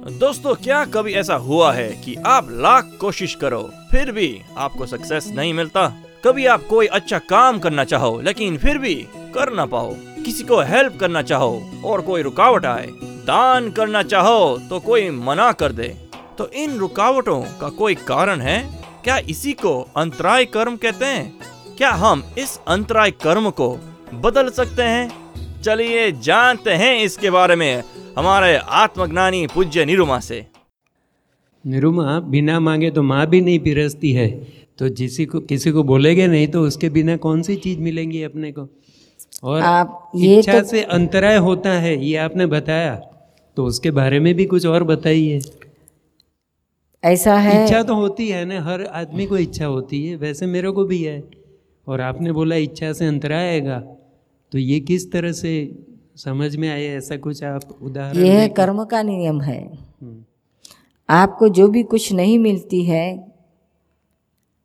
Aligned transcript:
दोस्तों, 0.00 0.54
क्या 0.54 0.84
कभी 0.84 1.12
ऐसा 1.12 1.34
हुआ 1.34 1.72
है 1.72 1.88
कि 1.94 2.14
आप 2.26 2.46
लाख 2.50 2.90
कोशिश 3.00 3.34
करो, 3.34 3.60
फिर 3.90 4.12
भी 4.12 4.40
आपको 4.56 4.86
सक्सेस 4.86 5.26
नहीं 5.28 5.52
मिलता? 5.54 5.86
कभी 6.24 6.46
आप 6.46 6.62
कोई 6.66 6.86
अच्छा 6.86 7.18
काम 7.18 7.58
करना 7.58 7.84
चाहो, 7.84 8.20
लेकिन 8.20 8.56
फिर 8.58 8.78
भी 8.78 8.94
कर 9.34 9.52
ना 9.52 9.66
पाओ, 9.66 9.94
किसी 10.24 10.44
को 10.44 10.60
हेल्प 10.60 10.96
करना 11.00 11.22
चाहो 11.22 11.82
और 11.84 12.00
कोई 12.00 12.22
रुकावट 12.22 12.66
आए, 12.66 12.86
दान 13.26 13.70
करना 13.70 14.02
चाहो 14.02 14.58
तो 14.70 14.80
कोई 14.80 15.10
मना 15.10 15.50
कर 15.52 15.72
दे। 15.72 15.88
तो 16.38 16.50
इन 16.54 16.78
रुकावटों 16.78 17.40
का 17.60 17.68
कोई 17.68 17.94
कारण 17.94 18.40
है? 18.40 18.58
क्या 19.04 19.18
इसी 19.18 19.52
को 19.52 19.80
अंतराय 19.96 20.44
कर्म 20.44 20.76
कहते 20.76 21.04
हैं? 21.04 21.38
क्या 21.78 21.90
हम 21.90 22.24
इस 22.38 22.58
अंतराय 22.68 23.10
कर्म 23.10 23.50
को 23.50 23.70
बदल 24.14 24.50
सकते 24.50 24.82
हैं? 24.82 25.62
चलिए 25.62 26.10
जानते 26.12 26.70
हैं 26.72 26.96
इसके 26.98 27.30
बारे 27.30 27.56
में। 27.56 27.82
हमारे 28.18 28.56
आत्मज्ञानी 28.56 29.46
पूज्य 29.46 29.84
निरुमा 29.84 30.20
से। 30.20 30.46
निरुमा 31.66 32.20
बिना 32.20 32.60
मांगे 32.60 32.90
तो 32.90 33.02
माँ 33.02 33.26
भी 33.26 33.40
नहीं 33.40 33.58
पिरसती 33.58 34.12
है। 34.12 34.30
तो 34.78 34.88
जिसी 34.88 35.26
को 35.26 35.40
किसी 35.40 35.70
को 35.70 35.82
बोलेगे 35.82 36.26
नहीं 36.26 36.48
तो 36.48 36.62
उसके 36.62 36.88
बिना 36.88 37.16
कौन 37.16 37.42
सी 37.42 37.56
चीज़ 37.56 37.78
मिलेंगी 37.78 38.22
अपने 38.22 38.52
को? 38.52 38.68
और 39.44 39.60
आप 39.60 40.10
ये 40.14 40.38
इच्छा 40.38 40.60
तो- 40.60 40.70
से 40.70 40.82
अंतराय 40.82 41.36
होता 41.36 41.72
है 41.72 42.04
ये 42.04 42.16
आपने 42.16 42.46
बताया। 42.46 42.94
तो 43.56 43.64
उसके 43.64 43.90
बारे 43.90 44.20
में 44.20 44.34
भी 44.34 44.44
कुछ 44.44 44.66
और 44.66 44.84
बताइए। 44.84 45.40
ऐसा 47.04 47.36
है। 47.36 47.64
इच्छा 47.64 47.82
तो 47.82 47.94
होती 47.94 48.28
है 48.28 48.44
ना 48.44 48.60
हर 48.60 48.84
आदमी 48.84 49.26
को 49.26 49.38
इच्छा 49.38 49.66
होती 49.66 50.06
है 50.06 50.16
वैसे 50.16 50.46
मेरे 50.46 50.70
को 50.70 50.84
भी 50.84 51.02
है। 51.02 51.24
और 51.88 52.00
आपने 52.00 52.32
बोला 52.32 52.56
इच्छा 52.56 52.92
से 52.92 53.06
अंतराय 53.06 53.48
आएगा 53.48 53.80
तो 54.52 54.58
ये 54.58 54.80
किस 54.80 55.12
तरह 55.12 55.32
से 55.32 55.78
समझ 56.24 56.54
में 56.56 56.68
आए 56.68 56.86
ऐसा 56.86 57.16
कुछ 57.16 57.42
आप 57.44 57.78
उदाहरण 57.82 58.18
यह 58.18 58.46
कर्म 58.48 58.84
का 58.84 59.02
नियम 59.02 59.40
है। 59.40 59.60
हम्म, 59.64 60.24
आपको 61.08 61.48
जो 61.48 61.68
भी 61.68 61.82
कुछ 61.82 62.12
नहीं 62.12 62.38
मिलती 62.38 62.84
है 62.84 63.06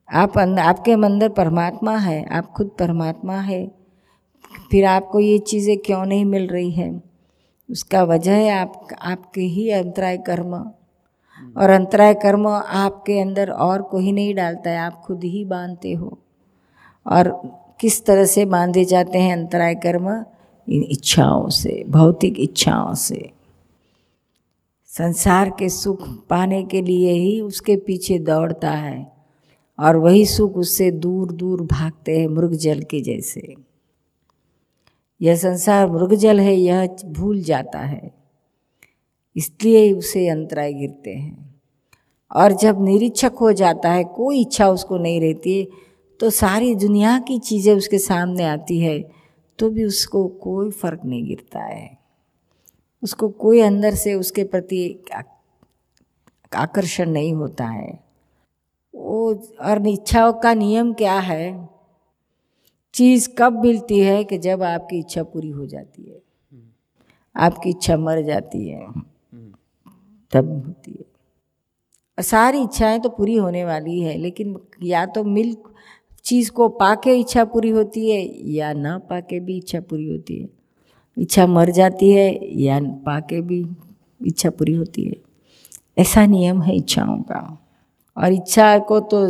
आप 0.09 0.37
अंदर 0.37 0.61
आपके 0.61 0.91
अंदर 0.91 1.29
परमात्मा 1.29 1.97
है 1.97 2.23
आप 2.29 2.51
खुद 2.51 2.71
परमात्मा 2.79 3.39
है 3.41 3.65
फिर 4.71 4.85
आपको 4.85 5.19
ये 5.19 5.37
चीज़ें 5.39 5.77
क्यों 5.77 6.05
नहीं 6.05 6.25
मिल 6.25 6.47
रही 6.47 6.71
है? 6.71 7.01
उसका 7.69 8.03
वजह 8.03 8.33
है 8.33 8.49
आप 8.49 8.87
आपके 9.01 9.41
ही 9.41 9.69
अंतराय 9.69 10.17
कर्म। 10.17 10.53
और 11.57 11.69
अंतराय 11.69 12.13
कर्म 12.13 12.47
आपके 12.47 13.19
अंदर 13.19 13.49
और 13.49 13.81
कोई 13.81 14.11
नहीं 14.11 14.35
डालता 14.35 14.69
है 14.69 14.77
आप 14.77 15.01
खुद 15.05 15.23
ही 15.23 15.43
बांधते 15.45 15.93
हो। 15.93 16.17
और 17.05 17.29
किस 17.79 18.05
तरह 18.05 18.25
से 18.25 18.45
बांधे 18.45 18.85
जाते 18.85 19.19
हैं 19.19 19.33
अंतराय 19.33 19.75
कर्म? 19.75 20.09
इन 20.67 20.83
इच्छाओं 20.83 21.49
से, 21.51 21.83
भौतिक 21.87 22.39
इच्छाओं 22.39 22.93
से। 22.95 23.29
संसार 24.89 25.49
के 25.59 25.69
सुख 25.69 26.07
पाने 26.29 26.63
के 26.63 26.81
लिए 26.81 27.11
ही 27.13 27.39
उसके 27.41 27.75
पीछे 27.77 28.17
दौड़ता 28.21 28.71
है 28.71 29.05
और 29.79 29.97
वही 29.97 30.25
सुख 30.25 30.57
उससे 30.57 30.89
दूर 30.91 31.31
दूर 31.33 31.61
भागते 31.63 32.19
हैं 32.19 32.27
मृग 32.27 32.53
जल 32.57 32.81
के 32.81 33.01
जैसे। 33.01 33.55
यह 35.21 35.35
संसार 35.37 35.89
मृग 35.91 36.13
जल 36.15 36.39
है, 36.39 36.55
यह 36.55 36.87
भूल 37.07 37.41
जाता 37.43 37.79
है, 37.79 38.11
इसलिए 39.35 39.91
उसे 39.93 40.27
अंतराय 40.29 40.73
गिरते 40.73 41.11
हैं। 41.11 41.43
और 42.31 42.51
जब 42.53 42.83
निरीक्षक 42.85 43.35
हो 43.41 43.51
जाता 43.53 43.91
है, 43.91 44.03
कोई 44.05 44.41
इच्छा 44.41 44.69
उसको 44.69 44.97
नहीं 44.97 45.19
रहती 45.21 45.67
तो 46.19 46.29
सारी 46.29 46.73
दुनिया 46.77 47.17
की 47.19 47.37
चीज़ें 47.39 47.73
उसके 47.75 47.97
सामने 47.99 48.43
आती 48.45 48.79
है। 48.79 48.97
तो 49.59 49.69
भी 49.69 49.83
उसको 49.83 50.27
कोई 50.27 50.71
फ़र्क 50.71 51.01
नहीं 51.05 51.25
गिरता 51.25 51.59
है। 51.59 51.97
उसको 53.03 53.29
कोई 53.29 53.59
अंदर 53.59 53.95
से 53.95 54.13
उसके 54.13 54.43
प्रति 54.43 55.05
आकर्षण 56.55 57.09
नहीं 57.09 57.33
होता 57.33 57.65
है। 57.65 58.03
वो, 58.95 59.33
और 59.61 59.87
इच्छाओं 59.87 60.33
का 60.33 60.53
नियम 60.53 60.93
क्या 60.93 61.19
है? 61.19 61.69
चीज़ 62.93 63.29
कब 63.37 63.65
मिलती 63.65 63.99
है 63.99 64.23
कि 64.23 64.37
जब 64.37 64.63
आपकी 64.63 64.99
इच्छा 64.99 65.23
पूरी 65.23 65.49
हो 65.49 65.65
जाती 65.65 66.03
है। 66.03 66.21
आपकी 67.35 67.69
इच्छा 67.69 67.97
मर 67.97 68.21
जाती 68.21 68.67
है। 68.67 68.87
तब 70.31 70.63
होती 70.67 70.91
है। 70.91 72.23
सारी 72.23 72.61
इच्छाएँ 72.61 72.99
तो 72.99 73.09
पूरी 73.09 73.35
होने 73.35 73.65
वाली 73.65 73.99
है, 74.01 74.17
लेकिन 74.17 74.59
या 74.83 75.05
तो 75.05 75.23
मिल 75.23 75.57
चीज़ 76.25 76.51
को 76.51 76.67
पाके 76.69 77.15
इच्छा 77.19 77.43
पूरी 77.45 77.69
होती 77.69 78.09
है 78.09 78.21
या 78.51 78.73
ना 78.73 78.97
पाके 79.09 79.39
भी 79.39 79.57
इच्छा 79.57 79.79
पूरी 79.79 80.07
होती 80.09 80.37
है। 80.41 80.47
इच्छा 81.17 81.45
मर 81.47 81.69
जाती 81.71 82.11
है 82.11 82.55
या 82.61 82.79
पाके 83.05 83.41
भी 83.41 83.65
इच्छा 84.21 84.49
पूरी 84.49 84.73
होती 84.73 85.03
है। 85.03 85.15
ऐसा 85.97 86.25
नियम 86.25 86.61
है 86.61 86.75
इच्छाओं 86.75 87.21
का। 87.21 87.41
और 88.17 88.33
इच्छा 88.33 88.77
को 88.79 88.99
तो 88.99 89.27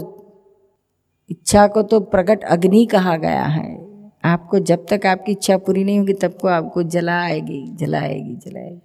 इच्छा 1.30 1.68
को 1.68 1.82
तो 1.82 2.00
प्रकट 2.00 2.44
अग्नि 2.44 2.86
कहा 2.86 3.18
गया 3.18 3.44
है। 3.44 3.74
आपको 4.26 4.60
जब 4.60 4.86
तक 4.90 5.06
आपकी 5.06 5.32
इच्छा 5.32 5.58
पूरी 5.58 5.84
नहीं 5.84 6.00
होगी 6.00 6.14
तब 6.14 6.38
को 6.42 6.48
आपको 6.48 6.84
जलाएगी 6.84 7.62
जलाएगी 7.76 8.36
जलाएगी 8.36 8.82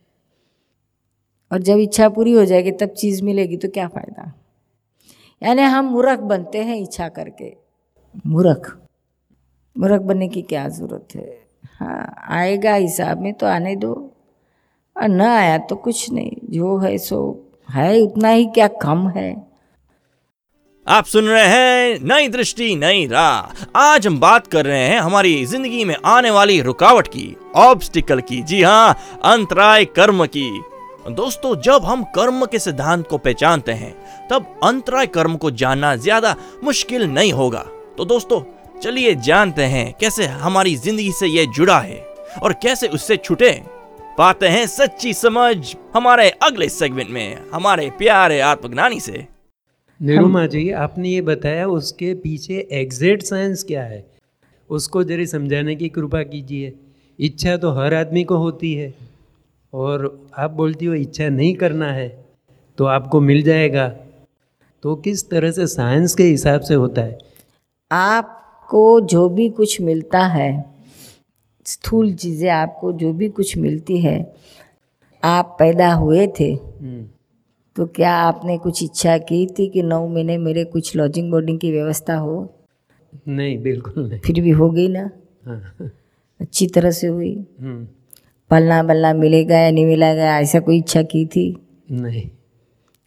और 1.50 1.62
जब 1.62 1.78
इच्छा 1.78 2.08
पूरी 2.08 2.32
हो 2.32 2.44
जाएगी 2.44 2.72
तब 2.72 2.88
चीज़ 2.88 3.22
मिलेगी 3.24 3.56
तो 3.56 3.68
क्या 3.68 3.88
फ़ायदा? 3.88 4.32
यानी 5.42 5.62
हम 5.62 5.84
मूर्ख 5.84 6.20
बनते 6.20 6.58
हैं 6.58 6.76
इच्छा 6.76 7.08
करके। 7.08 7.69
मूर्ख। 8.26 8.76
मूर्ख 9.76 10.02
बनने 10.02 10.28
की 10.28 10.42
क्या 10.42 10.68
ज़रूरत 10.68 11.14
है? 11.16 11.28
हाँ 11.80 12.14
आएगा 12.30 12.74
हिसाब 12.74 13.20
में 13.22 13.32
तो 13.34 13.46
आने 13.46 13.76
दो। 13.76 13.92
और 14.96 15.08
न 15.08 15.20
आया 15.20 15.58
तो 15.58 15.76
कुछ 15.76 16.10
नहीं। 16.12 16.30
जो 16.50 16.76
है 16.78 16.96
सो 16.98 17.20
है, 17.68 18.00
उतना 18.00 18.28
ही 18.28 18.46
क्या 18.46 18.66
कम 18.82 19.08
है? 19.08 19.30
आप 20.86 21.04
सुन 21.04 21.24
रहे 21.24 21.46
हैं 21.46 21.98
नई 22.02 22.28
दृष्टि, 22.28 22.74
नई 22.76 23.06
राह। 23.06 23.64
आज 23.78 24.06
हम 24.06 24.18
बात 24.20 24.46
कर 24.46 24.66
रहे 24.66 24.84
हैं 24.84 25.00
हमारी 25.00 25.44
ज़िंदगी 25.46 25.84
में 25.84 25.96
आने 26.06 26.30
वाली 26.30 26.60
रुकावट 26.60 27.08
की 27.08 27.34
ऑब्स्टिकल 27.58 28.20
की। 28.20 28.42
जी 28.42 28.62
हाँ 28.62 28.96
अंतराय 29.24 29.84
कर्म 29.86 30.24
की। 30.26 30.50
दोस्तों, 31.10 31.54
जब 31.56 31.84
हम 31.84 32.02
कर्म 32.14 32.44
के 32.46 32.58
सिद्धांत 32.58 33.06
को 33.06 33.18
पहचानते 33.18 33.72
हैं, 33.72 33.92
तब 34.28 34.60
अंतराय 34.64 35.06
कर्म 35.08 35.36
को 35.36 35.50
जानना 35.52 35.94
ज़्यादा 35.96 36.34
मुश्किल 36.64 37.06
नहीं 37.06 37.32
होगा। 37.32 37.64
तो 37.98 38.04
दोस्तों, 38.04 38.40
चलिए 38.80 39.14
जानते 39.16 39.62
हैं 39.64 39.92
कैसे 40.00 40.26
हमारी 40.42 40.74
ज़िंदगी 40.76 41.10
से 41.12 41.26
ये 41.28 41.44
जुड़ा 41.46 41.78
है 41.80 41.98
और 42.42 42.52
कैसे 42.52 42.88
उससे 42.88 43.16
छूटे। 43.16 43.50
पाते 44.18 44.48
हैं 44.48 44.66
सच्ची 44.66 45.12
समझ 45.14 45.74
हमारे 45.94 46.28
अगले 46.42 46.68
सेगमेंट 46.68 47.10
में, 47.10 47.38
हमारे 47.52 47.88
प्यारे 47.98 48.40
आत्मज्ञानी 48.42 49.00
से। 49.00 49.26
निरुमा 50.00 50.46
जी, 50.46 50.70
आपने 50.70 51.08
ये 51.08 51.20
बताया 51.22 51.66
उसके 51.68 52.12
पीछे 52.16 52.66
एग्जैक्ट 52.72 53.22
साइंस 53.22 53.64
क्या 53.64 53.82
है? 53.82 54.04
उसको 54.70 55.02
जरा 55.04 55.24
समझाने 55.26 55.74
की 55.76 55.88
कृपा 55.88 56.22
कीजिए। 56.24 56.72
इच्छा 57.18 57.56
तो 57.56 57.70
हर 57.72 57.94
आदमी 57.94 58.24
को 58.24 58.36
होती 58.36 58.72
है 58.74 58.92
और 59.72 60.28
आप 60.38 60.50
बोलती 60.52 60.86
हो 60.86 60.94
इच्छा 60.96 61.28
नहीं 61.28 61.54
करना 61.54 61.92
है 61.92 62.08
तो 62.78 62.84
आपको 62.88 63.20
मिल 63.20 63.42
जाएगा। 63.42 63.88
तो 64.82 64.94
किस 64.96 65.28
तरह 65.30 65.50
से 65.50 65.66
साइंस 65.66 66.14
के 66.14 66.22
हिसाब 66.24 66.60
से 66.60 66.74
होता 66.74 67.02
है? 67.02 67.18
आपको 67.90 69.00
जो 69.00 69.28
भी 69.28 69.48
कुछ 69.48 69.80
मिलता 69.80 70.26
है 70.26 70.64
स्थूल 71.66 72.12
चीज़ें 72.14 72.50
आपको 72.50 72.92
जो 72.92 73.12
भी 73.12 73.28
कुछ 73.28 73.56
मिलती 73.58 73.98
है 74.00 74.34
आप 75.24 75.56
पैदा 75.58 75.92
हुए 75.92 76.26
थे। 76.40 76.52
हम्म, 76.52 77.06
तो 77.76 77.86
क्या 77.86 78.12
आपने 78.12 78.58
कुछ 78.58 78.82
इच्छा 78.82 79.18
की 79.18 79.46
थी 79.46 79.68
कि 79.68 79.82
नौ 79.82 80.08
महीने 80.08 80.38
मेरे 80.38 80.64
कुछ 80.64 80.96
लॉजिंग 80.96 81.30
बोर्डिंग 81.30 81.58
की 81.58 81.72
व्यवस्था 81.72 82.16
हो? 82.16 82.54
नहीं 83.28 83.62
बिल्कुल 83.62 84.08
नहीं। 84.08 84.20
फिर 84.20 84.40
भी 84.40 84.50
हो 84.50 84.70
गई 84.70 84.88
ना? 84.88 85.10
हाँ। 85.46 85.90
अच्छी 86.40 86.66
तरह 86.66 86.90
से 86.90 87.06
हुई। 87.06 87.46
हम्म, 87.60 87.88
पलना 88.50 88.82
बलना 88.82 89.12
मिलेगा 89.14 89.58
या 89.58 89.70
नहीं 89.70 89.86
मिलेगा 89.86 90.38
ऐसा 90.38 90.60
कोई 90.60 90.78
इच्छा 90.78 91.02
की 91.02 91.26
थी? 91.26 91.56
नहीं। 91.90 92.30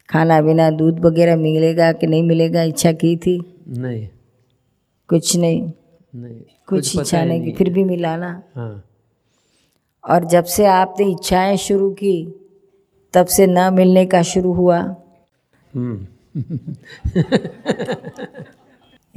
खाना 0.09 0.41
पीना 0.41 0.69
दूध 0.69 0.99
वगैरह 0.99 1.35
मिलेगा 1.35 1.91
कि 1.91 2.07
नहीं 2.07 2.23
मिलेगा 2.23 2.63
इच्छा 2.63 2.91
की 2.91 3.17
थी? 3.17 3.41
नहीं। 3.67 4.07
कुछ 5.09 5.35
नहीं। 5.35 5.71
नहीं 6.15 6.41
कुछ 6.67 6.99
इच्छा 6.99 7.25
नहीं 7.25 7.43
की 7.43 7.51
फिर 7.51 7.69
भी 7.69 7.83
मिला 7.83 8.17
ना। 8.17 8.43
हाँ। 8.55 8.83
और 10.09 10.23
जब 10.23 10.43
से 10.43 10.65
आपने 10.65 11.05
इच्छाएँ 11.05 11.57
शुरू 11.57 11.91
की 11.91 12.33
तब 13.13 13.25
से 13.25 13.47
न 13.47 13.73
मिलने 13.73 14.05
का 14.05 14.21
शुरू 14.21 14.53
हुआ। 14.53 14.95
हम्म। 15.75 16.07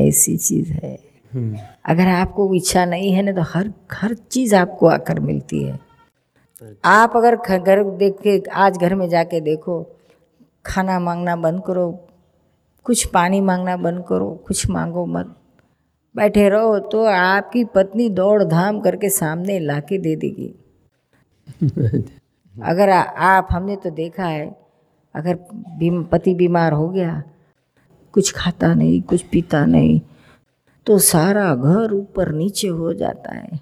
ऐसी 0.01 0.37
चीज़ 0.37 0.73
है। 0.73 0.99
अगर 1.85 2.09
आपको 2.09 2.55
इच्छा 2.55 2.85
नहीं 2.85 3.13
है 3.13 3.23
ना 3.23 3.33
तो 3.33 3.43
हर 3.43 3.73
हर 3.93 4.15
चीज़ 4.15 4.55
आपको 4.55 4.87
आकर 4.87 5.21
मिलती 5.21 5.63
है। 5.63 5.81
आप 6.85 7.13
अगर 7.17 7.37
घर 7.37 7.85
देख 7.85 8.17
के 8.23 8.51
आज 8.51 8.77
घर 8.77 8.95
में 8.95 9.09
जाके 9.09 9.41
देखो 9.41 9.87
खाना 10.67 11.01
मांगना 11.01 11.37
बंद 11.37 11.63
करो 11.67 12.01
कुछ 12.85 13.07
पानी 13.07 13.41
मांगना 13.41 13.77
बंद 13.77 14.05
करो 14.09 14.45
कुछ 14.47 14.71
मांगो 14.71 15.07
मत। 15.07 15.37
बैठे 16.17 16.49
रहो 16.49 16.79
तो 16.79 17.05
आपकी 17.05 17.65
पत्नी 17.65 18.09
दौड़ 18.11 18.43
धाम 18.45 18.81
करके 18.81 19.11
सामने 19.11 19.59
ला 19.61 19.81
के 19.81 19.99
दे 19.99 20.17
देगी। 20.17 20.55
अगर 22.65 22.91
आ, 22.91 23.01
आप 23.03 23.49
हमने 23.51 23.77
तो 23.77 23.91
देखा 23.91 24.25
है 24.25 24.57
अगर 25.15 25.35
बीम, 25.79 26.05
पति 26.05 26.35
बीमार 26.35 26.73
हो 26.73 26.89
गया 26.89 27.23
कुछ 28.13 28.33
खाता 28.37 28.75
नहीं 28.75 29.03
कुछ 29.03 29.23
पीता 29.23 29.65
नहीं 29.67 30.01
तो 30.87 30.99
सारा 30.99 31.55
घर 31.55 31.93
ऊपर 31.93 32.33
नीचे 32.33 32.69
हो 32.69 32.93
जाता 32.95 33.35
है। 33.35 33.61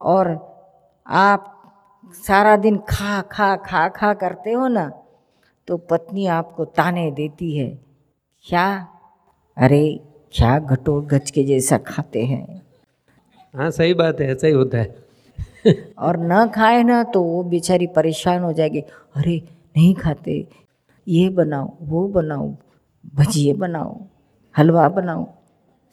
और 0.00 0.28
आप 1.06 1.52
सारा 2.26 2.56
दिन 2.56 2.76
खा 2.88 3.20
खा 3.22 3.56
खा 3.56 3.88
खा 3.88 4.14
करते 4.14 4.52
हो 4.52 4.68
ना 4.68 4.90
तो 5.68 5.76
पत्नी 5.76 6.26
आपको 6.26 6.64
ताने 6.64 7.10
देती 7.10 7.56
है। 7.58 7.68
क्या? 8.44 8.88
अरे 9.56 10.00
क्या 10.32 10.58
घटो 10.58 11.00
गच 11.00 11.30
के 11.30 11.44
जैसा 11.44 11.78
खाते 11.78 12.24
हैं? 12.24 12.62
हाँ 13.54 13.70
सही 13.70 13.94
बात 13.94 14.20
है 14.20 14.32
ऐसा 14.32 14.46
ही 14.46 14.52
होता 14.52 14.78
है। 14.78 15.06
और 15.98 16.16
न 16.18 16.48
खाए 16.48 16.82
ना 16.82 17.02
तो 17.04 17.22
वो 17.22 17.42
बेचारी 17.42 17.86
परेशान 17.86 18.42
हो 18.42 18.52
जाएगी। 18.52 18.80
अरे 19.16 19.42
नहीं 19.76 19.94
खाते। 19.94 20.46
ये 21.08 21.28
बनाओ 21.28 21.72
वो 21.82 22.08
बनाओ 22.08 22.54
भजिए 23.14 23.52
बनाओ 23.54 24.00
हलवा 24.58 24.88
बनाओ 24.88 25.26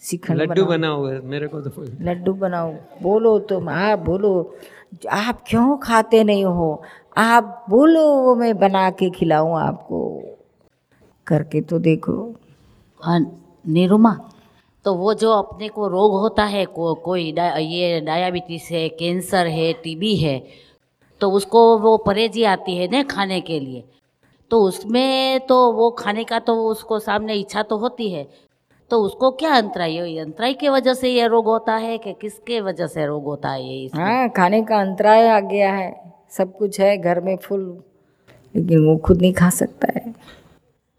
श्रीखंड 0.02 0.42
लड्डू 0.42 0.66
बनाओ। 0.66 1.04
बनाओ 1.04 1.24
मेरे 1.24 1.48
को 1.48 1.62
तो 1.62 1.84
लड्डू 2.02 2.34
बनाओ। 2.34 2.74
बोलो 3.02 3.40
तुम 3.40 3.70
आप 3.70 4.00
बोलो। 4.00 4.56
आप 5.12 5.44
क्यों 5.48 5.78
खाते 5.78 6.24
नहीं 6.24 6.46
हो? 6.46 6.84
आप 7.18 7.66
बोलो 7.70 8.02
वो 8.22 8.36
मैं 8.36 8.58
बना 8.58 8.90
के 8.92 9.10
खिलाऊं 9.10 9.60
आपको। 9.60 10.22
करके 11.28 11.62
तो 11.62 11.80
देखो। 11.80 12.36
हाँ 13.02 13.43
निरुमा। 13.66 14.18
तो 14.86 14.94
वो 14.96 15.14
जो 15.14 15.32
अपने 15.32 15.68
को 15.70 15.88
रोग 15.88 16.14
होता 16.14 16.44
है 16.44 16.66
को 16.66 16.94
कोई 16.96 17.32
डा, 17.32 17.48
ये 17.50 18.00
डायबिटीज़ 18.02 18.74
है 18.74 18.88
कैंसर 18.92 19.48
है 19.48 19.72
टीबी 19.74 20.16
है 20.18 20.42
तो 21.22 21.30
उसको 21.32 21.78
वो 21.78 21.96
परहेजी 21.98 22.44
आती 22.44 22.76
है 22.78 22.88
ना 22.88 23.04
खाने 23.04 23.40
के 23.42 23.60
लिए। 23.60 23.84
तो 24.52 24.62
उसमें 24.62 25.40
तो 25.48 25.72
वो 25.72 25.90
खाने 25.90 26.24
का 26.24 26.40
तो 26.40 26.56
उसको 26.66 27.00
सामने 27.00 27.34
इच्छा 27.34 27.64
तो 27.64 27.78
होती 27.78 28.10
है। 28.12 28.28
तो 28.92 29.00
उसको 29.02 29.32
क्या 29.32 29.54
अंतराई 29.54 29.96
है 29.96 30.18
अंतराई 30.20 30.54
की 30.54 30.70
वजह 30.70 30.94
से 30.94 31.10
ये 31.10 31.28
रोग 31.28 31.46
होता 31.46 31.76
है 31.76 31.98
कि 31.98 32.14
किसके 32.14 32.60
वजह 32.62 32.88
से 32.88 33.06
रोग 33.06 33.24
होता 33.24 33.50
है 33.50 33.64
ये 33.64 33.90
हाँ 33.96 34.30
खाने 34.30 34.62
का 34.64 34.80
अंतराय 34.80 35.28
आ 35.30 35.40
गया 35.40 35.74
है। 35.74 35.92
सब 36.32 36.56
कुछ 36.58 36.80
है 36.80 36.98
घर 36.98 37.20
में 37.20 37.36
फुल 37.38 37.62
लेकिन 38.56 38.86
वो 38.86 38.98
खुद 38.98 39.22
नहीं 39.22 39.34
खा 39.34 39.50
सकता 39.50 39.88
है। 39.96 40.14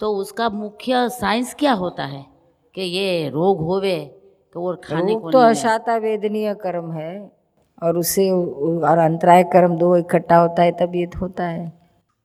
तो 0.01 0.13
उसका 0.13 0.49
मुख्य 0.49 1.09
साइंस 1.11 1.55
क्या 1.55 1.73
होता 1.73 2.05
है? 2.05 2.34
कि 2.75 2.83
ये 2.83 3.29
रोग 3.31 3.61
होवे 3.61 3.97
तो 4.55 4.61
वो 4.61 4.75
खाने 4.85 5.13
रोग 5.13 5.23
को 5.23 5.31
तो 5.31 5.39
अशाता 5.41 5.97
वेदनीय 5.97 6.55
कर्म 6.55 6.93
है 6.93 7.13
और 7.83 7.99
उससे 7.99 8.31
और 8.31 8.99
अंतराय 8.99 9.43
कर्म 9.53 9.77
दो 9.77 9.97
इकट्ठा 9.97 10.37
होता 10.37 10.63
है 10.63 10.73
तब 10.81 10.95
ये 10.95 11.09
होता 11.21 11.47
है 11.47 11.73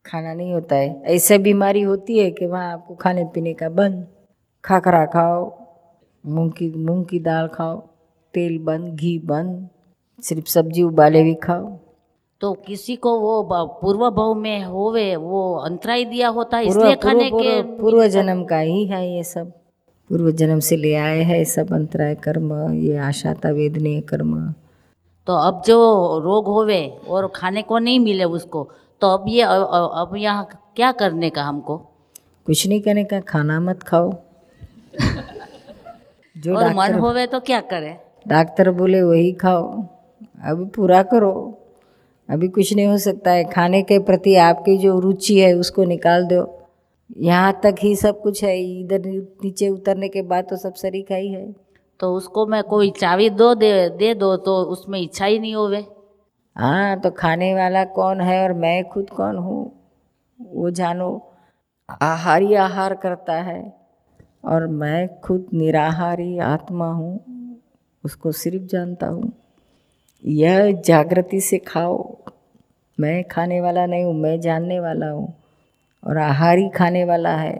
खाना 0.06 0.34
नहीं 0.34 0.54
होता 0.54 0.75
है। 0.75 1.01
ऐसे 1.06 1.38
बीमारी 1.38 1.81
होती 1.81 2.18
है 2.19 2.30
कि 2.31 2.46
वहाँ 2.46 2.72
आपको 2.74 2.96
खाने 2.96 3.24
पीने 3.34 3.54
का 3.54 3.69
बंद। 3.69 4.07
खाखरा 4.63 5.06
खाओ 5.06 5.44
मूंग 6.24 6.52
की 6.52 6.69
मूंग 6.78 7.04
की 7.06 7.19
दाल 7.19 7.48
खाओ 7.48 7.78
तेल 8.34 8.57
बंद 8.66 8.94
घी 8.95 9.18
बंद 9.25 9.69
सिर्फ़ 10.24 10.48
सब्ज़ी 10.50 10.84
उबाले 10.84 11.24
भी 11.24 11.36
खाओ। 11.44 11.68
तो 12.42 12.54
किसी 12.66 12.95
को 12.95 13.19
वो 13.19 13.42
पूर्व 13.52 14.10
भाव 14.10 14.34
में 14.34 14.63
होवे 14.63 15.16
वो 15.16 15.54
अंतराय 15.60 16.06
दिया 16.06 16.28
होता 16.30 16.57
है 16.57 16.66
इसलिए 16.66 16.95
खाने 16.95 17.30
के 17.31 17.62
पूर्व 17.78 18.06
जन्म 18.07 18.44
का 18.45 18.60
ही 18.60 18.86
है 18.86 19.07
ये 19.07 19.24
सब। 19.24 19.52
पूर्व 20.09 20.31
जन्म 20.31 20.59
से 20.59 20.75
ले 20.77 20.94
आए 20.95 21.21
हैं 21.23 21.44
सब 21.45 21.73
अंतराय 21.73 22.15
कर्म 22.15 22.53
ये 22.73 22.97
आशाता 22.97 23.50
वेदनीय 23.50 24.01
कर्म। 24.01 24.53
तो 25.27 25.33
अब 25.33 25.61
जो 25.65 25.77
रोग 26.23 26.47
होवे 26.47 26.81
और 27.07 27.31
खाने 27.35 27.61
को 27.61 27.79
नहीं 27.79 28.00
मिले 28.00 28.23
उसको 28.23 28.69
तो 29.01 29.07
अब 29.07 29.25
ये 29.27 29.41
अब 29.41 30.13
यहाँ 30.17 30.71
क्या 30.75 30.91
करने 30.91 31.29
का 31.29 31.44
हमको? 31.44 31.77
कुछ 32.45 32.67
नहीं 32.67 32.81
करने 32.81 33.03
का 33.03 33.19
खाना 33.19 33.59
मत 33.59 33.83
खाओ। 33.83 34.11
जो 36.38 36.56
और 36.56 36.73
मन 36.73 36.94
होवे 37.00 37.25
तो 37.27 37.39
क्या 37.39 37.59
करे? 37.61 37.95
डॉक्टर 38.27 38.71
बोले 38.71 39.01
वही 39.01 39.31
खाओ 39.31 39.63
अभी 40.44 40.65
पूरा 40.65 41.03
करो। 41.03 41.33
अभी 42.29 42.47
कुछ 42.47 42.73
नहीं 42.73 42.88
हो 42.88 42.97
सकता 42.97 43.31
है 43.31 43.44
खाने 43.44 43.81
के 43.81 44.00
प्रति 44.00 44.35
आपकी 44.35 44.77
जो 44.77 45.00
रुचि 45.00 45.39
है 45.39 45.53
उसको 45.53 45.83
निकाल 45.83 46.25
दो। 46.25 46.58
यहाँ 47.17 47.59
तक 47.63 47.75
ही 47.83 47.95
सब 47.95 48.21
कुछ 48.21 48.44
है 48.44 48.57
इधर 48.61 49.01
नीचे 49.44 49.69
उतरने 49.69 50.07
के 50.09 50.21
बाद 50.21 50.45
तो 50.50 50.57
सब 50.57 50.73
सरीखा 50.73 51.15
ही 51.15 51.31
है 51.31 51.45
तो 52.00 52.13
उसको 52.15 52.45
मैं 52.45 52.61
कोई 52.63 52.91
चाबी 52.91 53.29
दो 53.31 53.53
दे 53.56 53.71
दे 53.89 54.13
दो 54.15 54.35
तो 54.38 54.61
उसमें 54.63 55.00
इच्छा 55.00 55.25
ही 55.25 55.39
नहीं 55.39 55.53
होवे। 55.56 55.85
हाँ 56.56 57.00
तो 57.00 57.11
खाने 57.11 57.53
वाला 57.56 57.83
कौन 57.95 58.21
है 58.21 58.41
और 58.44 58.53
मैं 58.53 58.83
खुद 58.89 59.09
कौन 59.09 59.38
हूँ? 59.38 59.71
वो 60.39 60.69
जानो 60.71 61.09
आहारी 62.03 62.53
आहार 62.56 62.95
करता 62.95 63.33
है 63.41 63.61
और 64.45 64.67
मैं 64.67 65.07
खुद 65.21 65.47
निराहारी 65.53 66.38
आत्मा 66.39 66.91
हूँ 66.91 67.59
उसको 68.03 68.31
सिर्फ़ 68.31 68.63
जानता 68.63 69.07
हूँ। 69.07 69.31
यह 70.23 70.71
जागृति 70.81 71.41
से 71.41 71.57
खाओ। 71.57 71.97
मैं 72.97 73.23
खाने 73.23 73.59
वाला 73.61 73.85
नहीं 73.85 74.03
हूँ 74.03 74.13
मैं 74.15 74.39
जानने 74.41 74.79
वाला 74.79 75.09
हूँ। 75.09 75.33
और 76.04 76.18
आहारी 76.18 76.69
खाने 76.69 77.04
वाला 77.04 77.36
है। 77.36 77.57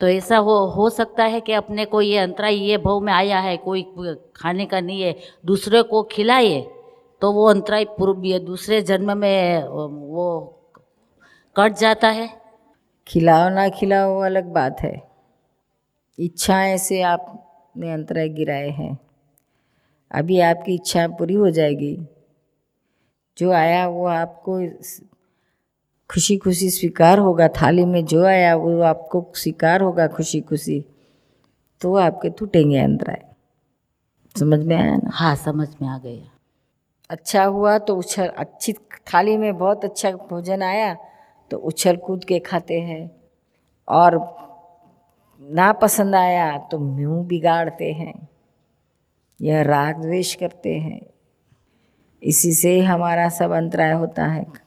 तो 0.00 0.08
ऐसा 0.08 0.36
हो 0.36 0.54
हो 0.66 0.88
सकता 0.90 1.24
है 1.24 1.40
कि 1.40 1.52
अपने 1.52 1.84
को 1.84 2.00
ये 2.00 2.18
अंतराय 2.18 2.54
ये 2.54 2.76
भाव 2.78 3.00
में 3.00 3.12
आया 3.12 3.40
है 3.40 3.56
कोई 3.56 3.82
खाने 4.36 4.66
का 4.66 4.80
नहीं 4.80 5.02
है 5.02 5.14
दूसरे 5.44 5.82
को 5.82 6.02
खिलाए 6.02 6.60
तो 7.22 7.32
वो 7.32 7.44
अंतराय 7.46 7.84
पूर्व 7.98 8.38
दूसरे 8.38 8.80
जन्म 8.82 9.16
में 9.18 9.64
वो 9.64 10.26
कट 11.56 11.72
जाता 11.72 12.08
है। 12.08 12.28
खिलाओ 13.06 13.48
ना 13.48 13.68
खिलाओ 13.68 14.14
वो 14.14 14.20
अलग 14.20 14.52
बात 14.52 14.80
है। 14.80 14.94
इच्छाएँ 16.18 16.76
से 16.78 17.00
आपने 17.02 17.92
अंतराय 17.92 18.28
गिराए 18.28 18.68
हैं। 18.70 18.98
अभी 20.10 20.40
आपकी 20.40 20.74
इच्छा 20.74 21.06
पूरी 21.08 21.34
हो 21.34 21.50
जाएगी। 21.50 21.96
जो 23.38 23.52
आया 23.52 23.86
वो 23.88 24.06
आपको 24.06 24.60
खुशी 26.14 26.36
खुशी 26.36 26.68
स्वीकार 26.70 27.18
होगा 27.18 27.48
थाली 27.48 27.84
में 27.84 28.04
जो 28.04 28.24
आया 28.24 28.54
वो 28.56 28.80
आपको 28.80 29.26
स्वीकार 29.34 29.80
होगा 29.80 30.06
खुशी 30.06 30.40
खुशी 30.40 30.84
तो 31.80 31.94
आपके 31.96 32.30
टूटेंगे 32.30 32.78
अंतराय 32.78 33.22
समझ 34.36 34.60
में 34.60 34.76
आया 34.76 34.96
ना? 34.96 35.10
हाँ 35.12 35.34
समझ 35.36 35.68
में 35.82 35.88
आ 35.88 35.98
गया। 35.98 36.30
अच्छा 37.10 37.44
हुआ 37.44 37.78
तो 37.78 37.96
उछल 37.96 38.26
अच्छी 38.26 38.72
थाली 39.06 39.36
में 39.36 39.56
बहुत 39.58 39.84
अच्छा 39.84 40.10
भोजन 40.10 40.62
आया 40.62 40.96
तो 41.50 41.56
उछल 41.56 41.96
कूद 41.96 42.24
के 42.24 42.38
खाते 42.38 42.80
हैं। 42.80 43.10
और 43.88 44.18
ना 45.42 45.72
पसंद 45.72 46.14
आया 46.14 46.56
तो 46.58 46.78
मुँह 46.78 47.24
बिगाड़ते 47.26 47.92
हैं 47.92 48.28
यह 49.40 49.62
राग 49.62 50.00
द्वेष 50.02 50.34
करते 50.34 50.78
हैं। 50.78 51.00
इसी 52.22 52.52
से 52.52 52.80
हमारा 52.80 53.28
सब 53.28 53.50
अंतराय 53.50 53.92
होता 53.92 54.26
है। 54.26 54.63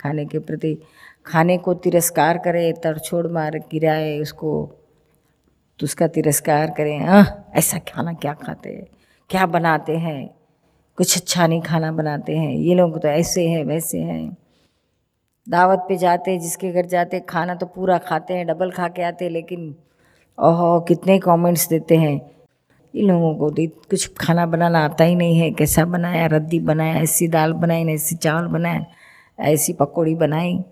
खाने 0.00 0.26
के 0.26 0.38
प्रति, 0.38 0.78
खाने 1.26 1.58
को 1.58 1.74
तिरस्कार 1.74 2.38
करे 2.38 2.72
तरछोड़ 2.72 3.26
मार 3.26 3.58
गिराए, 3.58 4.18
उसको 4.18 4.74
तो 5.78 5.84
उसका 5.84 6.06
तिरस्कार 6.06 6.70
करें। 6.70 7.00
आह, 7.00 7.58
ऐसा 7.58 7.78
खाना 7.78 8.12
क्या 8.12 8.32
खाते 8.32 8.70
हैं? 8.70 8.86
क्या 9.30 9.46
बनाते 9.46 9.96
हैं? 9.96 10.30
कुछ 10.96 11.16
अच्छा 11.16 11.46
नहीं 11.46 11.60
खाना 11.60 11.92
बनाते 11.92 12.36
हैं। 12.36 12.52
ये 12.52 12.74
लोग 12.74 13.02
तो 13.02 13.08
ऐसे 13.08 13.48
हैं, 13.48 13.64
वैसे 13.64 13.98
हैं। 13.98 14.36
दावत 15.48 15.84
पे 15.88 15.96
जाते 15.96 16.30
हैं 16.30 16.40
जिसके 16.40 16.72
घर 16.72 16.86
जाते, 16.86 17.20
खाना 17.20 17.54
तो 17.54 17.66
पूरा 17.66 17.98
खाते 17.98 18.34
हैं, 18.34 18.46
डबल 18.46 18.70
खा 18.70 18.88
के 18.88 19.02
आते 19.02 19.24
हैं 19.24 19.32
लेकिन, 19.32 19.74
ओहो, 20.38 20.80
कितने 20.80 21.18
कमेंट्स 21.18 21.68
देते 21.68 21.96
हैं। 21.96 22.30
इन 22.94 23.08
लोगों 23.08 23.34
को 23.34 23.50
तो 23.50 23.66
कुछ 23.66 24.14
खाना 24.20 24.46
बनाना 24.46 24.84
आता 24.84 25.04
ही 25.04 25.14
नहीं 25.14 25.38
है। 25.38 25.50
कैसा 25.50 25.84
बनाया? 25.84 26.26
रद्दी 26.26 26.60
बनाया, 26.60 26.94
ऐसी 26.94 27.28
दाल 27.28 27.52
बनाई, 27.52 27.84
ऐसी 27.84 28.16
चावल 28.16 28.46
बनाया 28.46 28.86
ऐसी 29.40 29.72
पकौड़ी 29.72 30.14
बनाई। 30.14 30.64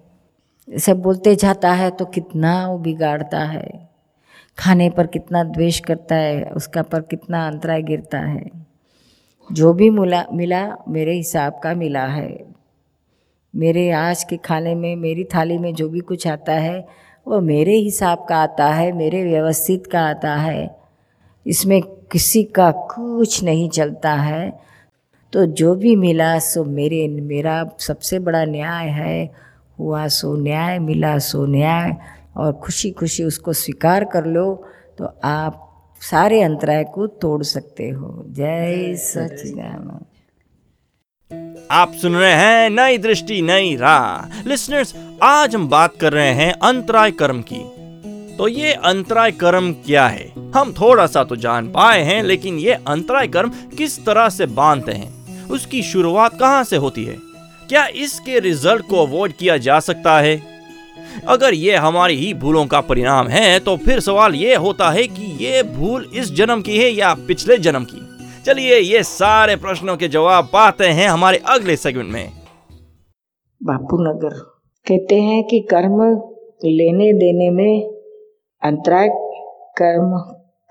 सब 0.79 1.03
बोलते, 1.03 1.37
जाता 1.37 1.73
है 1.73 1.91
तो 1.91 2.05
कितना 2.05 2.69
वो 2.69 2.79
बिगाड़ता 2.79 3.39
है। 3.39 3.89
खाने 4.59 4.91
पर 4.91 5.07
कितना 5.07 5.45
द्वेष 5.45 5.81
करता 5.81 6.15
है, 6.15 6.45
उसका 6.45 6.83
पर 6.83 7.01
कितना 7.01 7.47
अंतराय 7.47 7.83
गिरता 7.83 8.19
है। 8.19 8.51
जो 9.53 9.73
भी 9.73 9.91
मिला 9.91 10.25
मिला, 10.33 10.77
मेरे 10.89 11.13
हिसाब 11.13 11.61
का 11.63 11.75
मिला 11.75 12.07
है। 12.07 12.47
मेरे 13.57 13.91
आज 13.91 14.25
के 14.25 14.37
खाने 14.37 14.75
में, 14.75 14.97
मेरी 14.97 15.25
थाली 15.25 15.59
में 15.59 15.75
जो 15.75 15.89
भी 15.89 16.01
कुछ 16.01 16.27
आता 16.27 16.53
है, 16.53 16.89
वो 17.29 17.41
मेरे 17.41 17.75
हिसाब 17.75 18.27
का 18.29 18.37
आता 18.37 18.67
है, 18.67 18.93
मेरे 18.93 19.25
व्यवस्थित 19.25 19.87
का 19.87 20.01
आता 20.01 20.35
है। 20.35 20.79
इसमें 21.47 21.83
किसी 21.83 22.45
का 22.45 22.71
कुछ 22.71 23.45
नहीं 23.45 23.71
चलता 23.71 24.15
है। 24.15 24.66
तो 25.33 25.47
जो 25.47 25.75
भी 25.75 25.97
मिला 25.97 26.39
सो 26.39 26.65
मेरे 26.65 27.09
मेरा 27.09 27.65
सबसे 27.79 28.19
बड़ा 28.19 28.45
न्याय 28.45 28.89
है 28.89 29.33
हुआ 29.79 30.07
सो 30.09 30.37
न्याय 30.37 30.79
मिला 30.79 31.19
सो 31.19 31.47
न्याय 31.47 31.97
और 32.37 32.53
खुशी 32.53 32.91
खुशी 32.91 33.25
उसको 33.25 33.53
स्वीकार 33.53 34.05
कर 34.05 34.27
लो 34.27 34.71
तो 34.99 35.05
आप 35.25 35.63
सारे 36.01 36.43
अंतराय 36.43 36.85
को 36.85 37.07
तोड़ 37.07 37.43
सकते 37.43 37.89
हो। 37.89 38.25
जय 38.29 38.95
सचिदानंद। 38.97 40.05
आप 41.71 41.93
सुन 41.93 42.17
रहे 42.17 42.33
हैं 42.33 42.71
नई 42.71 42.99
दृष्टि 42.99 43.43
नई 43.43 43.77
राह। 43.77 44.49
लिसनर्स 44.49 44.95
आज 45.23 45.55
हम 45.55 45.69
बात 45.69 45.97
कर 46.01 46.13
रहे 46.13 46.33
हैं 46.33 46.53
अंतराय 46.53 47.11
कर्म 47.11 47.43
की। 47.43 47.63
तो 48.37 48.49
ये 48.49 48.73
अंतराय 48.73 49.33
कर्म 49.33 49.73
क्या 49.73 50.07
है? 50.09 50.29
हम 50.57 50.73
थोड़ा 50.73 51.07
सा 51.07 51.25
तो 51.25 51.37
जान 51.37 51.69
पाए 51.69 52.03
हैं 52.03 52.23
लेकिन 52.23 52.59
ये 52.59 52.73
अंतराय 52.87 53.29
कर्म 53.29 53.53
किस 53.79 54.05
तरह 54.07 54.29
से 54.29 54.47
बांधते 54.47 54.93
हैं? 54.93 55.16
उसकी 55.51 55.83
शुरुआत 55.83 56.39
कहाँ 56.41 56.65
से 56.65 56.77
होती 56.77 57.05
है? 57.05 57.17
क्या 57.69 57.87
इसके 57.87 58.39
रिज़ल्ट 58.41 58.87
को 58.87 59.07
अवॉइड 59.07 59.33
किया 59.33 59.57
जा 59.57 59.81
सकता 59.81 60.19
है? 60.21 60.41
अगर 61.29 61.55
ये 61.55 61.77
हमारी 61.77 62.17
ही 62.17 62.35
भूलों 62.35 62.67
का 62.67 62.81
परिणाम 62.81 63.29
है 63.29 63.59
तो 63.59 63.77
फिर 63.77 64.01
सवाल 64.01 64.35
ये 64.35 64.55
होता 64.55 64.91
है 64.91 65.07
कि 65.07 65.37
ये 65.45 65.63
भूल 65.63 66.11
इस 66.15 66.33
जन्म 66.33 66.63
की 66.63 66.79
है 66.79 66.91
या 66.91 67.15
पिछले 67.29 67.57
जन्म 67.59 67.85
की? 67.85 68.03
चलिए 68.45 68.79
ये 68.79 69.03
सारे 69.03 69.57
प्रश्नों 69.57 69.97
के 69.97 70.09
जवाब 70.09 70.45
पाते 70.45 70.87
हैं 70.87 71.09
हमारे 71.09 71.41
अगले 71.47 71.77
सेगमेंट 71.77 72.11
में। 72.11 72.33
बापू 73.63 74.03
नगर 74.03 74.39
कहते 74.87 75.21
हैं 75.21 75.43
कि 75.45 75.61
कर्म 75.61 76.03
लेने 76.65 77.13
देने 77.13 77.51
में 77.51 77.89
अंतराय 78.63 79.09
कर्म 79.79 80.19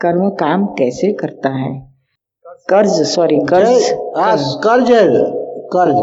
कर्म 0.02 0.30
काम 0.30 0.66
कैसे 0.66 1.14
करता 1.14 1.50
है? 1.50 1.95
कर्ज 2.70 3.02
सॉरी 3.08 3.38
कर्ज। 3.46 3.84
हाँ 4.18 4.36
कर्ज 4.60 4.92
है 4.92 5.04
कर्ज। 5.74 5.98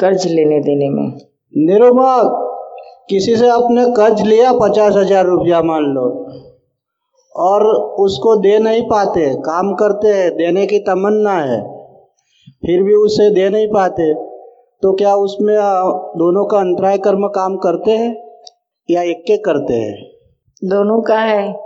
कर्ज 0.00 0.26
लेने 0.26 0.58
देने 0.60 0.88
में। 0.90 1.06
निरुमा 1.54 2.16
किसी 3.10 3.36
से 3.36 3.48
आपने 3.48 3.84
कर्ज 3.92 4.20
लिया 4.22 4.52
पचास 4.52 4.94
हज़ार 4.96 5.26
रुपया 5.26 5.62
मान 5.62 5.82
लो 5.94 6.04
और 7.34 7.64
उसको 8.00 8.34
दे 8.36 8.58
नहीं 8.58 8.82
पाते 8.82 9.28
काम 9.40 9.74
करते 9.74 10.08
हैं 10.08 10.30
देने 10.36 10.66
की 10.66 10.78
तमन्ना 10.78 11.32
है 11.32 11.60
फिर 12.62 12.82
भी 12.82 12.94
उसे 12.96 13.30
दे 13.30 13.48
नहीं 13.48 13.66
पाते 13.68 14.12
तो 14.82 14.92
क्या 14.92 15.14
उसमें 15.16 15.56
दोनों 16.18 16.44
का 16.44 16.58
अंतराय 16.58 16.98
कर्म 16.98 17.26
काम 17.34 17.56
करते 17.56 17.90
हैं 17.90 18.14
या 18.88 19.02
एक 19.02 19.22
के 19.26 19.36
करते 19.36 19.74
हैं? 19.74 19.94
दोनों 20.62 21.00
का 21.02 21.18
है। 21.18 21.65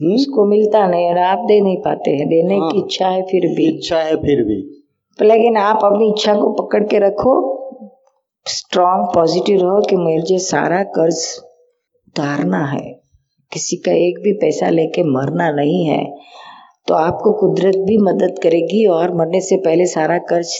हम्म? 0.00 0.14
उसको 0.14 0.44
मिलता 0.46 0.86
नहीं 0.86 1.08
और 1.08 1.18
आप 1.18 1.38
दे 1.38 1.60
नहीं 1.60 1.76
पाते 1.76 2.10
हैं। 2.10 2.28
देने 2.28 2.58
हाँ। 2.58 2.70
की 2.70 2.78
इच्छा 2.78 3.08
है 3.08 3.22
फिर 3.22 3.46
भी। 3.54 3.68
इच्छा 3.68 3.98
है 3.98 4.16
फिर 4.16 4.42
भी। 4.44 4.60
तो 5.18 5.24
लेकिन 5.24 5.56
आप 5.58 5.84
अपनी 5.84 6.08
इच्छा 6.08 6.34
को 6.34 6.52
पकड़ 6.54 6.82
के 6.84 6.98
रखो। 6.98 7.34
स्ट्रांग 8.46 9.04
पॉजिटिव 9.14 9.60
रहो 9.60 9.80
कि 9.80 9.96
मुझे 9.96 10.38
सारा 10.38 10.82
कर्ज 10.92 11.24
उतारना 12.08 12.64
है। 12.66 12.80
किसी 13.52 13.76
का 13.76 13.92
एक 13.92 14.18
भी 14.18 14.32
पैसा 14.32 14.68
लेके 14.70 15.02
मरना 15.02 15.50
नहीं 15.52 15.84
है 15.86 16.04
तो 16.88 16.94
आपको 16.94 17.32
कुदरत 17.32 17.76
भी 17.78 17.96
मदद 17.98 18.38
करेगी 18.42 18.84
और 18.88 19.14
मरने 19.14 19.40
से 19.40 19.56
पहले 19.56 19.86
सारा 19.86 20.18
कर्ज 20.28 20.54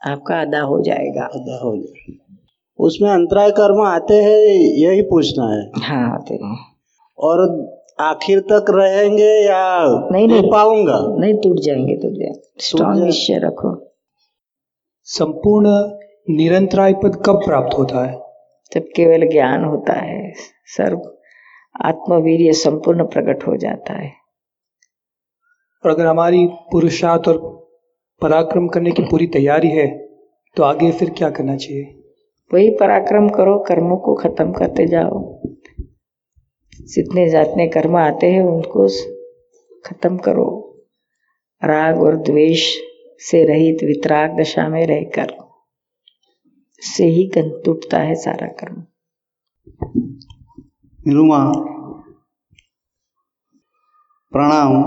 आपका 0.00 0.40
अदा 0.40 0.60
हो 0.62 0.80
जाएगा। 0.82 1.24
अदा 1.34 1.58
हो 1.58 1.76
जाए 1.76 2.16
उसमें 2.78 3.08
अंतराय 3.10 3.50
कर्म 3.50 3.80
आते 3.82 4.14
हैं 4.14 4.38
यही 4.78 5.02
पूछना 5.02 5.48
है। 5.52 5.62
हाँ 5.82 6.18
तो 6.22 6.38
और 7.18 7.44
आखिर 8.00 8.40
तक 8.40 8.64
रहेंगे 8.70 9.30
या 9.46 9.84
नहीं, 10.12 10.28
नहीं। 10.28 10.50
पाऊँगा? 10.50 10.98
नहीं 11.18 11.34
टूट 11.34 11.56
जाएँगे 11.58 11.94
टूट 11.94 12.12
जाएँगे। 12.12 12.40
स्ट्रांग 12.58 13.04
निश्चय 13.04 13.38
रखो। 13.38 13.92
संपूर्ण 15.04 15.68
निरंतराय 16.36 16.92
पद 16.92 17.22
कब 17.26 17.36
प्राप्त 17.44 17.78
होता 17.78 18.04
है? 18.04 18.18
जब 18.72 18.82
केवल 18.96 19.28
ज्ञान 19.28 19.64
होता 19.64 19.92
है 19.92 20.32
सर्व 20.66 21.02
आत्मवीर्य 21.84 22.52
संपूर्ण 22.52 23.04
प्रकट 23.04 23.46
हो 23.46 23.56
जाता 23.56 23.92
है। 23.92 24.12
और 25.84 25.90
अगर 25.90 26.06
हमारी 26.06 26.46
पुरुषार्थ 26.46 27.28
और 27.28 27.38
पराक्रम 28.22 28.68
करने 28.68 28.90
की 28.92 29.02
पूरी 29.02 29.26
तैयारी 29.26 29.68
है 29.68 29.86
तो 30.56 30.62
आगे 30.62 30.92
फिर 30.92 31.10
क्या 31.10 31.30
करना 31.30 31.56
चाहिए? 31.56 32.02
वही 32.54 32.70
पराक्रम 32.70 33.28
करो 33.28 33.58
कर्मों 33.58 33.96
को 33.96 34.14
खत्म 34.14 34.52
करते 34.52 34.86
जाओ। 34.86 35.35
जितने 36.86 37.28
जातने 37.28 37.66
कर्म 37.68 37.96
आते 37.96 38.30
हैं 38.30 38.42
उनको 38.42 38.88
खत्म 39.86 40.16
करो। 40.16 40.48
राग 41.64 42.02
और 42.02 42.16
द्वेष 42.16 42.76
से 43.20 43.44
रहित 43.44 43.82
वितराग 43.84 44.40
दशा 44.40 44.68
में 44.68 44.86
रहकर। 44.86 45.34
से 46.82 47.04
ही 47.04 47.30
टूटता 47.36 47.98
है 47.98 48.14
सारा 48.14 48.46
कर्म। 48.46 48.84
निरुमा 51.08 51.38
प्रणाम। 54.32 54.82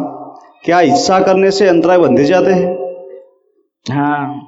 क्या 0.65 0.79
इच्छा 0.81 1.19
करने 1.19 1.51
से 1.51 1.67
अंतराय 1.67 1.97
बंधे 1.97 2.23
जाते 2.23 2.51
हैं? 2.51 2.73
हाँ 3.91 4.45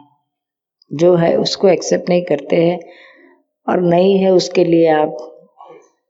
जो 0.94 1.16
है 1.16 1.36
उसको 1.38 1.68
एक्सेप्ट 1.68 2.10
नहीं 2.10 2.22
करते 2.22 2.56
हैं 2.56 2.80
और 3.70 3.82
नहीं 3.82 4.18
है 4.18 4.32
उसके 4.32 4.64
लिए 4.64 4.88
आप 4.90 5.18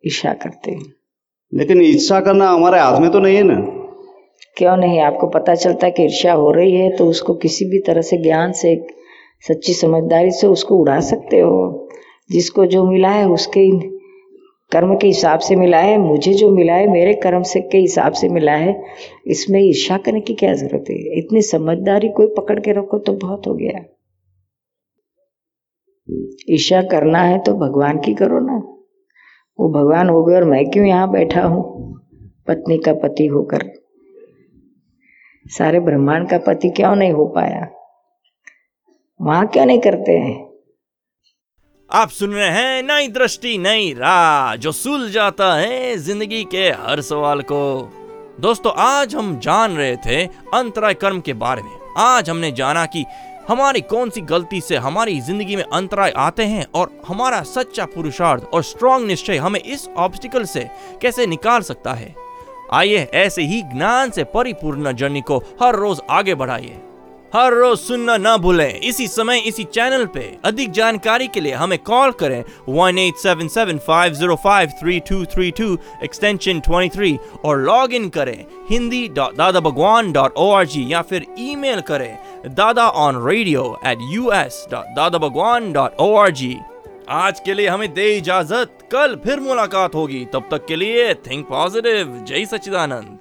ईर्षा 0.06 0.34
करते 0.34 0.72
हैं। 0.72 1.01
लेकिन 1.54 1.82
इच्छा 1.82 2.20
करना 2.20 2.50
हमारे 2.50 2.80
हाथ 2.80 3.00
में 3.00 3.10
तो 3.12 3.20
नहीं 3.20 3.36
है 3.36 3.44
ना। 3.44 3.56
क्यों 4.58 4.76
नहीं? 4.78 5.00
आपको 5.00 5.28
पता 5.28 5.56
चलता 5.56 5.86
है 5.86 5.92
कि 5.92 6.04
ईर्ष्या 6.04 6.34
हो 6.34 6.52
रही 6.52 6.76
है 6.76 6.96
तो 6.96 7.06
उसको 7.06 7.34
किसी 7.34 7.66
भी 7.66 7.80
तरह 7.80 8.02
से 8.02 8.18
ज्ञान 8.18 8.52
से, 8.52 8.76
सच्ची 9.48 9.74
समझदारी 9.74 10.32
से 10.32 10.48
उसको 10.48 10.76
उड़ा 10.76 11.00
सकते 11.00 11.40
हो। 11.40 11.88
जिसको 12.30 12.66
जो 12.66 12.84
मिला 12.84 13.10
है, 13.10 13.28
उसके 13.30 13.70
कर्म 14.72 14.96
के 14.98 15.08
हिसाब 15.08 15.40
से 15.40 15.56
मिला 15.56 15.78
है, 15.78 15.98
मुझे 15.98 16.34
जो 16.34 16.50
मिला 16.52 16.74
है, 16.74 16.88
मेरे 16.88 17.14
कर्म 17.14 17.42
से 17.44 17.60
के 17.62 17.78
हिसाब 17.78 18.14
से 18.14 18.30
मिला 18.30 18.52
है, 18.52 18.76
इसमें 19.28 19.60
ईर्षा 19.62 19.98
करने 19.98 20.22
की 20.22 20.34
क्या 20.34 20.54
ज़रूरत 20.54 20.86
है? 20.90 20.96
इतनी 21.20 21.42
समझदारी 21.42 22.10
कोई 22.10 22.28
पकड़ 22.28 22.60
के 22.60 22.72
रखो 22.72 23.00
तो 23.00 23.14
बहुत 23.14 23.48
हो 23.48 23.54
गया। 23.54 23.84
ईर्षा 26.50 26.82
करना 26.82 27.20
है 27.20 27.40
तो 27.40 27.54
भगवान 27.54 28.00
की 28.00 28.14
करो 28.14 28.40
ना। 28.40 28.51
वो 29.60 29.70
भगवान 29.70 30.10
हो 30.10 30.24
गए 30.24 30.36
और 30.36 30.44
मैं 30.44 30.70
क्यों 30.70 30.86
यहाँ 30.86 31.12
बैठा 31.12 31.42
हूँ? 31.42 31.64
पत्नी 32.48 32.78
का 32.78 32.94
पति 32.94 33.26
होकर। 33.26 33.74
सारे 35.46 35.80
ब्रह्मांड 35.80 36.30
का 36.30 36.38
पति 36.38 36.70
क्यों 36.70 36.96
नहीं 36.96 37.12
हो 37.12 37.26
पाया? 37.26 37.68
वहाँ 39.22 39.48
क्यों 39.48 39.66
नहीं 39.66 39.80
करते 39.80 40.12
हैं? 40.12 40.52
आप 41.92 42.10
सुन 42.10 42.32
रहे 42.32 42.50
हैं 42.50 42.84
नई 42.84 43.08
दृष्टि, 43.08 43.58
नई 43.58 43.94
राह, 43.94 44.56
जो 44.56 44.72
सुल 44.72 45.10
जाता 45.12 45.54
है 45.56 45.98
ज़िंदगी 45.98 46.44
के 46.44 46.70
हर 46.70 47.02
सवाल 47.02 47.42
को। 47.42 47.92
दोस्तों, 48.40 48.72
आज 48.78 49.16
हम 49.16 49.40
जान 49.40 49.72
रहे 49.72 49.96
थे 49.96 50.26
अंतराय 50.54 50.94
कर्म 50.94 51.20
के 51.22 51.34
बारे 51.34 51.64
में। 51.64 51.78
आज 51.98 52.30
हमने 52.30 52.52
जाना 52.52 52.86
कि 52.86 53.06
हमारी 53.48 53.82
कौन 53.82 54.10
सी 54.10 54.22
गलती 54.22 54.62
से 54.62 54.78
हमारी 54.78 55.20
ज़िंदगी 55.22 55.56
में 55.56 55.64
अंतराय 55.64 56.14
आते 56.18 56.44
हैं 56.44 56.66
और 56.76 57.02
हमारा 57.08 57.42
सच्चा 57.44 57.86
पुरुषार्थ 57.86 58.44
और 58.54 58.64
स्ट्रॉन्ग 58.64 59.08
निश्चय 59.08 59.38
हमें 59.38 59.60
इस 59.60 59.88
ऑब्स्टिकल 59.98 60.44
से 60.44 60.70
कैसे 61.02 61.26
निकाल 61.28 61.62
सकता 61.62 61.94
है? 61.94 62.16
आइए 62.74 63.08
ऐसे 63.14 63.42
ही 63.42 63.62
ज्ञान 63.62 64.10
से 64.10 64.24
परिपूर्ण 64.24 64.94
जर्नी 64.94 65.22
को 65.22 65.38
हर 65.62 65.76
रोज 65.76 66.02
आगे 66.10 66.36
बढ़ाइए। 66.36 66.82
हर 67.36 67.54
रोज 67.54 67.78
सुनना 67.80 68.16
ना 68.18 68.38
भूलें। 68.38 68.80
इसी 68.80 69.08
समय, 69.08 69.40
इसी 69.40 69.64
चैनल 69.64 70.06
पे 70.06 70.38
अधिक 70.46 70.72
जानकारी 70.72 71.28
के 71.28 71.40
लिए 71.42 71.54
हमें 71.54 71.78
कॉल 71.80 72.12
करें 72.12 72.44
one 72.70 72.98
eight 72.98 73.16
seven 73.16 73.48
seven 73.48 73.78
five 73.78 74.14
zero 74.14 74.36
five 74.36 74.70
three 74.70 75.00
two 75.00 75.24
three 75.26 75.52
two 75.52 75.78
extension 76.04 76.60
twenty 76.60 76.98
three 76.98 77.18
और 77.46 77.60
लॉग 77.60 77.94
इन 77.94 78.10
करें 78.10 78.46
Hindi 78.70 79.08
dot 79.08 79.36
Dada 79.36 79.60
Bhagwan 79.60 80.12
dot 80.12 80.34
G 80.68 80.94
या 80.94 81.02
फिर 81.02 81.26
ईमेल 81.40 81.82
करें 81.82 82.18
Dada 82.48 82.88
on 82.88 83.26
radio 83.26 83.80
at 83.86 83.98
U 84.02 84.32
S 84.32 84.66
dot 84.72 84.86
Dada 84.86 85.18
Bhagwan 85.18 85.72
dot 85.74 85.92
O 86.00 86.16
R 86.16 86.30
G 86.30 86.58
आज 87.10 87.40
के 87.40 87.54
लिए 87.54 87.68
हमें 87.68 87.94
दे 87.94 88.18
इजाज़त। 88.18 88.78
कल 88.92 89.16
फिर 89.16 89.40
मुलाकात 89.40 89.96
होगी। 89.96 90.26
तब 90.26 90.48
तक 90.52 90.66
के 90.66 90.76
लिए 90.76 91.14
थिंक 91.14 91.48
पॉजिटिव 91.48 92.26
जय 92.28 92.46
सच्चिदानंद। 92.46 93.20